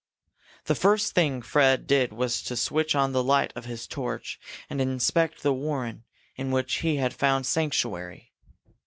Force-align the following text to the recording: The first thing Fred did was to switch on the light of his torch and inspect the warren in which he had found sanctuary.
The 0.65 0.73
first 0.73 1.13
thing 1.13 1.43
Fred 1.43 1.85
did 1.85 2.11
was 2.11 2.41
to 2.41 2.55
switch 2.55 2.95
on 2.95 3.11
the 3.11 3.23
light 3.23 3.53
of 3.55 3.65
his 3.65 3.85
torch 3.85 4.39
and 4.67 4.81
inspect 4.81 5.43
the 5.43 5.53
warren 5.53 6.05
in 6.35 6.49
which 6.49 6.77
he 6.77 6.95
had 6.95 7.13
found 7.13 7.45
sanctuary. 7.45 8.33